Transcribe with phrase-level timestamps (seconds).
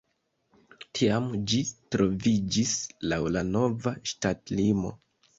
[0.99, 1.59] Tiam ĝi
[1.95, 2.71] troviĝis
[3.11, 4.91] laŭ la nova ŝtatlimo.